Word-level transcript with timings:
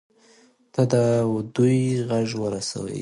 ته 0.73 0.81
د 0.91 0.93
دوى 1.55 1.77
غږ 2.09 2.29
ورسوي. 2.43 2.99